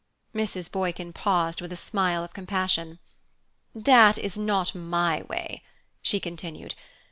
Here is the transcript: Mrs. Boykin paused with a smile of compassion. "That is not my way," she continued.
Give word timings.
Mrs. 0.33 0.71
Boykin 0.71 1.13
paused 1.13 1.61
with 1.61 1.71
a 1.71 1.75
smile 1.75 2.23
of 2.23 2.33
compassion. 2.33 2.97
"That 3.75 4.17
is 4.17 4.35
not 4.35 4.73
my 4.73 5.21
way," 5.27 5.61
she 6.01 6.19
continued. 6.19 6.73